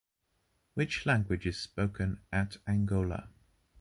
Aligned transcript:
Which 0.73 1.05
language 1.05 1.45
is 1.45 1.59
spoken 1.61 2.21
at 2.33 2.57
Angola? 2.67 3.27